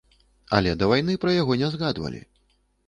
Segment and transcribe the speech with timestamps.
[0.59, 2.27] Але да вайны пра яго не згадвалі.